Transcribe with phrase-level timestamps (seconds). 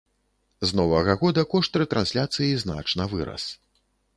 [0.69, 3.43] З новага года кошт рэтрансляцыі значна вырас.